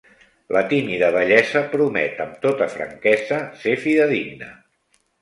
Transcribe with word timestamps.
La 0.55 0.63
tímida 0.71 1.09
bellesa 1.15 1.61
promet 1.75 2.23
amb 2.27 2.41
tota 2.49 2.71
franquesa 2.79 3.41
ser 3.63 3.79
fidedigna. 3.87 4.55